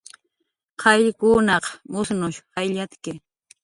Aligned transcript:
Qayllkunaq 0.81 1.65
musnush 1.91 2.39
jayllatki 2.53 3.11